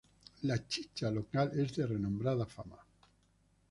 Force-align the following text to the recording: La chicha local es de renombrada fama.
La 0.49 0.67
chicha 0.67 1.11
local 1.11 1.51
es 1.59 1.75
de 1.75 1.85
renombrada 1.85 2.47
fama. 2.47 2.79